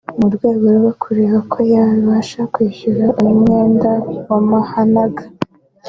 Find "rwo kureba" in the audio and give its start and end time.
0.77-1.37